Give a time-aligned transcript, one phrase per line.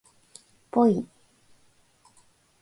[0.71, 1.05] ぽい